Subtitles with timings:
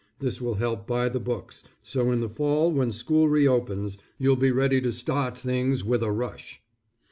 [0.17, 4.49] This will help buy the books, so in the fall when school reopens, you'll be
[4.49, 6.59] ready to start things with a rush.